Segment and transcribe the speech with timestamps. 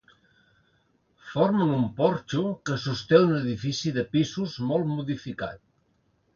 [1.33, 5.65] Formen un porxo que sosté un edifici de pisos molt modificat.